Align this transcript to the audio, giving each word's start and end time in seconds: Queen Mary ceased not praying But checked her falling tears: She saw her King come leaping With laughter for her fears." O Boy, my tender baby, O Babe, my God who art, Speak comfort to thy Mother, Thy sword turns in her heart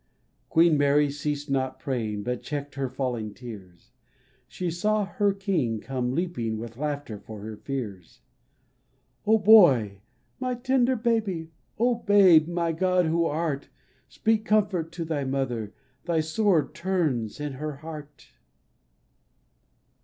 Queen 0.49 0.79
Mary 0.79 1.11
ceased 1.11 1.47
not 1.47 1.79
praying 1.79 2.23
But 2.23 2.41
checked 2.41 2.73
her 2.73 2.89
falling 2.89 3.35
tears: 3.35 3.91
She 4.47 4.71
saw 4.71 5.05
her 5.05 5.31
King 5.31 5.79
come 5.79 6.15
leaping 6.15 6.57
With 6.57 6.75
laughter 6.75 7.19
for 7.19 7.41
her 7.41 7.55
fears." 7.55 8.21
O 9.27 9.37
Boy, 9.37 9.99
my 10.39 10.55
tender 10.55 10.95
baby, 10.95 11.51
O 11.77 11.93
Babe, 11.93 12.47
my 12.47 12.71
God 12.71 13.05
who 13.05 13.25
art, 13.25 13.69
Speak 14.09 14.43
comfort 14.43 14.91
to 14.93 15.05
thy 15.05 15.23
Mother, 15.23 15.71
Thy 16.05 16.19
sword 16.19 16.73
turns 16.73 17.39
in 17.39 17.53
her 17.53 17.75
heart 17.75 18.29